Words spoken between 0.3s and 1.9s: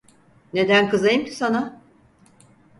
Neden kızayım ki sana?